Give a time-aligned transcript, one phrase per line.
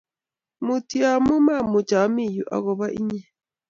[0.65, 3.27] Mutyo amuu mamuch amii yu akoba inyee